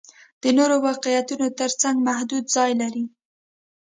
[0.41, 3.05] د نورو واقعیتونو تر څنګ محدود ځای لري.